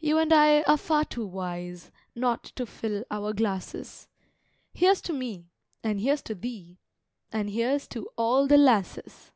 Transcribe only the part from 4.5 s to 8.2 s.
Here's to me and here's to thee, And here's to